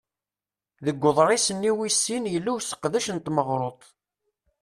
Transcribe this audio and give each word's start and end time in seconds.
Deg 0.85 1.01
uḍṛis-nni 1.09 1.71
wis 1.77 1.97
sin 2.03 2.25
yella 2.33 2.51
useqdec 2.57 3.07
n 3.11 3.17
tmeɣruḍt. 3.19 3.83